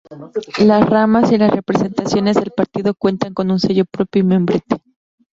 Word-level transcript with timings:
Las 0.65 0.83
ramas 0.89 1.31
y 1.31 1.37
las 1.37 1.51
representaciones 1.51 2.35
del 2.35 2.49
partido 2.49 2.95
cuentan 2.95 3.35
con 3.35 3.49
su 3.51 3.59
sello 3.67 3.85
propio 3.85 4.21
y 4.21 4.25
membrete. 4.25 4.81